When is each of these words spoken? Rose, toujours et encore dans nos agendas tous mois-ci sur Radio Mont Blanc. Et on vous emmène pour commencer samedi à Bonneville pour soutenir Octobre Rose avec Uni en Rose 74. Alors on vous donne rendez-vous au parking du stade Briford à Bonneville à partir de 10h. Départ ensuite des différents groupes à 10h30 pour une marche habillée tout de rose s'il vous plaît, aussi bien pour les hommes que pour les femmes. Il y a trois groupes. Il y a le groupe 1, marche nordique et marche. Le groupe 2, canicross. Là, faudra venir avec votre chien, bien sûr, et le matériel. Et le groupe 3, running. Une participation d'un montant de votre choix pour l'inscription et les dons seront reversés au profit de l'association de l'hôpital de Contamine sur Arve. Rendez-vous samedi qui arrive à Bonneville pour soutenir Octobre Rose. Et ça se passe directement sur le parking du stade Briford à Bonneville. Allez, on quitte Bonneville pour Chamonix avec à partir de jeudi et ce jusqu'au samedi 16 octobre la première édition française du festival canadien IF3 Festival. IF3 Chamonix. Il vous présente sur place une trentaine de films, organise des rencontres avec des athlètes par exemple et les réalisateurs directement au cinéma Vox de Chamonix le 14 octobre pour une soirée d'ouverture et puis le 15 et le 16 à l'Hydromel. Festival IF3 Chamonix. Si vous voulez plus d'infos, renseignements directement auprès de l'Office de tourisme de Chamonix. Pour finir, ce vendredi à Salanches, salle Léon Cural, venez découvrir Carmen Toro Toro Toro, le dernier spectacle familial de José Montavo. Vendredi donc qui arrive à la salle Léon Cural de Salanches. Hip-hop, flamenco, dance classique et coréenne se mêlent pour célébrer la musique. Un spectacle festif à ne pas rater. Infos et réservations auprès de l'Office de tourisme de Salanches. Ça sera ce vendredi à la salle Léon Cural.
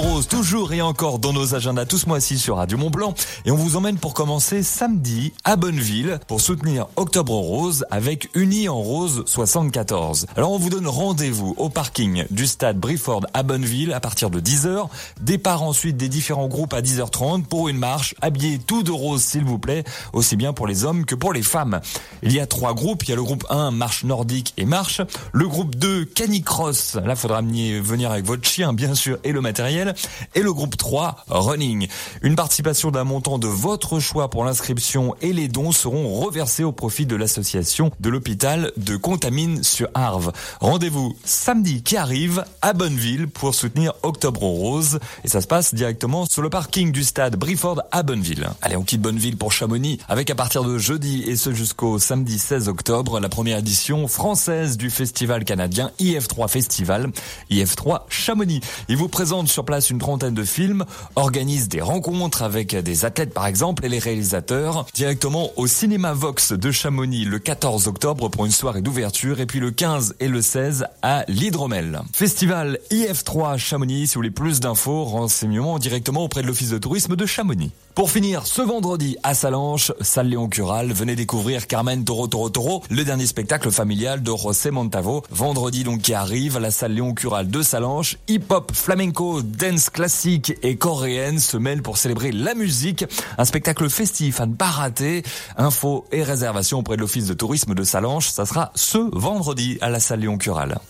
Rose, 0.00 0.26
toujours 0.26 0.72
et 0.72 0.80
encore 0.80 1.18
dans 1.18 1.32
nos 1.32 1.54
agendas 1.54 1.84
tous 1.84 2.06
mois-ci 2.06 2.38
sur 2.38 2.56
Radio 2.56 2.78
Mont 2.78 2.90
Blanc. 2.90 3.14
Et 3.44 3.50
on 3.50 3.56
vous 3.56 3.76
emmène 3.76 3.98
pour 3.98 4.14
commencer 4.14 4.62
samedi 4.62 5.32
à 5.44 5.56
Bonneville 5.56 6.18
pour 6.26 6.40
soutenir 6.40 6.86
Octobre 6.96 7.34
Rose 7.34 7.84
avec 7.90 8.30
Uni 8.34 8.68
en 8.68 8.80
Rose 8.80 9.24
74. 9.26 10.26
Alors 10.36 10.52
on 10.52 10.58
vous 10.58 10.70
donne 10.70 10.86
rendez-vous 10.86 11.54
au 11.58 11.68
parking 11.68 12.24
du 12.30 12.46
stade 12.46 12.78
Briford 12.78 13.26
à 13.34 13.42
Bonneville 13.42 13.92
à 13.92 14.00
partir 14.00 14.30
de 14.30 14.40
10h. 14.40 14.88
Départ 15.20 15.62
ensuite 15.62 15.96
des 15.96 16.08
différents 16.08 16.48
groupes 16.48 16.74
à 16.74 16.80
10h30 16.80 17.44
pour 17.44 17.68
une 17.68 17.78
marche 17.78 18.14
habillée 18.22 18.58
tout 18.58 18.82
de 18.82 18.90
rose 18.90 19.22
s'il 19.22 19.44
vous 19.44 19.58
plaît, 19.58 19.84
aussi 20.12 20.36
bien 20.36 20.52
pour 20.52 20.66
les 20.66 20.84
hommes 20.84 21.04
que 21.04 21.14
pour 21.14 21.32
les 21.32 21.42
femmes. 21.42 21.80
Il 22.22 22.32
y 22.32 22.40
a 22.40 22.46
trois 22.46 22.74
groupes. 22.74 23.02
Il 23.04 23.10
y 23.10 23.12
a 23.12 23.16
le 23.16 23.22
groupe 23.22 23.44
1, 23.50 23.70
marche 23.72 24.04
nordique 24.04 24.54
et 24.56 24.64
marche. 24.64 25.00
Le 25.32 25.48
groupe 25.48 25.74
2, 25.74 26.04
canicross. 26.04 26.96
Là, 27.04 27.16
faudra 27.16 27.42
venir 27.42 28.10
avec 28.10 28.24
votre 28.24 28.48
chien, 28.48 28.72
bien 28.72 28.94
sûr, 28.94 29.18
et 29.24 29.32
le 29.32 29.40
matériel. 29.40 29.81
Et 30.34 30.40
le 30.40 30.52
groupe 30.52 30.76
3, 30.76 31.24
running. 31.28 31.88
Une 32.22 32.36
participation 32.36 32.90
d'un 32.90 33.04
montant 33.04 33.38
de 33.38 33.46
votre 33.46 34.00
choix 34.00 34.30
pour 34.30 34.44
l'inscription 34.44 35.14
et 35.20 35.32
les 35.32 35.48
dons 35.48 35.72
seront 35.72 36.14
reversés 36.20 36.64
au 36.64 36.72
profit 36.72 37.06
de 37.06 37.16
l'association 37.16 37.90
de 38.00 38.10
l'hôpital 38.10 38.72
de 38.76 38.96
Contamine 38.96 39.62
sur 39.62 39.88
Arve. 39.94 40.32
Rendez-vous 40.60 41.16
samedi 41.24 41.82
qui 41.82 41.96
arrive 41.96 42.44
à 42.60 42.72
Bonneville 42.72 43.28
pour 43.28 43.54
soutenir 43.54 43.94
Octobre 44.02 44.42
Rose. 44.42 44.98
Et 45.24 45.28
ça 45.28 45.40
se 45.40 45.46
passe 45.46 45.74
directement 45.74 46.26
sur 46.26 46.42
le 46.42 46.50
parking 46.50 46.92
du 46.92 47.02
stade 47.02 47.36
Briford 47.36 47.82
à 47.90 48.02
Bonneville. 48.02 48.48
Allez, 48.60 48.76
on 48.76 48.82
quitte 48.82 49.00
Bonneville 49.00 49.36
pour 49.36 49.52
Chamonix 49.52 49.98
avec 50.08 50.30
à 50.30 50.34
partir 50.34 50.64
de 50.64 50.78
jeudi 50.78 51.22
et 51.26 51.36
ce 51.36 51.52
jusqu'au 51.52 51.98
samedi 51.98 52.38
16 52.38 52.68
octobre 52.68 53.20
la 53.20 53.28
première 53.28 53.58
édition 53.58 54.08
française 54.08 54.76
du 54.76 54.90
festival 54.90 55.44
canadien 55.44 55.90
IF3 55.98 56.48
Festival. 56.48 57.10
IF3 57.50 58.02
Chamonix. 58.08 58.60
Il 58.88 58.96
vous 58.96 59.08
présente 59.08 59.48
sur 59.48 59.64
place 59.64 59.71
une 59.80 59.98
trentaine 59.98 60.34
de 60.34 60.44
films, 60.44 60.84
organise 61.16 61.68
des 61.68 61.80
rencontres 61.80 62.42
avec 62.42 62.76
des 62.76 63.04
athlètes 63.04 63.34
par 63.34 63.46
exemple 63.46 63.84
et 63.84 63.88
les 63.88 63.98
réalisateurs 63.98 64.86
directement 64.94 65.50
au 65.56 65.66
cinéma 65.66 66.12
Vox 66.12 66.52
de 66.52 66.70
Chamonix 66.70 67.24
le 67.24 67.38
14 67.38 67.88
octobre 67.88 68.28
pour 68.28 68.44
une 68.46 68.52
soirée 68.52 68.82
d'ouverture 68.82 69.40
et 69.40 69.46
puis 69.46 69.60
le 69.60 69.70
15 69.70 70.16
et 70.20 70.28
le 70.28 70.42
16 70.42 70.86
à 71.02 71.24
l'Hydromel. 71.28 72.00
Festival 72.12 72.78
IF3 72.90 73.58
Chamonix. 73.58 74.06
Si 74.06 74.14
vous 74.14 74.18
voulez 74.18 74.30
plus 74.30 74.60
d'infos, 74.60 75.04
renseignements 75.04 75.78
directement 75.78 76.24
auprès 76.24 76.42
de 76.42 76.46
l'Office 76.46 76.70
de 76.70 76.78
tourisme 76.78 77.16
de 77.16 77.26
Chamonix. 77.26 77.70
Pour 77.94 78.10
finir, 78.10 78.46
ce 78.46 78.62
vendredi 78.62 79.18
à 79.22 79.34
Salanches, 79.34 79.92
salle 80.00 80.28
Léon 80.28 80.48
Cural, 80.48 80.92
venez 80.92 81.14
découvrir 81.14 81.66
Carmen 81.66 82.04
Toro 82.04 82.26
Toro 82.26 82.48
Toro, 82.48 82.82
le 82.88 83.04
dernier 83.04 83.26
spectacle 83.26 83.70
familial 83.70 84.22
de 84.22 84.32
José 84.34 84.70
Montavo. 84.70 85.22
Vendredi 85.30 85.84
donc 85.84 86.00
qui 86.00 86.14
arrive 86.14 86.56
à 86.56 86.60
la 86.60 86.70
salle 86.70 86.94
Léon 86.94 87.12
Cural 87.12 87.48
de 87.48 87.60
Salanches. 87.60 88.16
Hip-hop, 88.28 88.72
flamenco, 88.74 89.42
dance 89.62 89.90
classique 89.90 90.54
et 90.62 90.74
coréenne 90.74 91.38
se 91.38 91.56
mêlent 91.56 91.82
pour 91.82 91.96
célébrer 91.96 92.32
la 92.32 92.54
musique. 92.54 93.04
Un 93.38 93.44
spectacle 93.44 93.88
festif 93.88 94.40
à 94.40 94.46
ne 94.46 94.56
pas 94.56 94.66
rater. 94.66 95.22
Infos 95.56 96.04
et 96.10 96.24
réservations 96.24 96.80
auprès 96.80 96.96
de 96.96 97.00
l'Office 97.00 97.28
de 97.28 97.34
tourisme 97.34 97.72
de 97.72 97.84
Salanches. 97.84 98.28
Ça 98.28 98.44
sera 98.44 98.72
ce 98.74 98.98
vendredi 99.16 99.78
à 99.80 99.88
la 99.88 100.00
salle 100.00 100.18
Léon 100.18 100.36
Cural. 100.36 100.80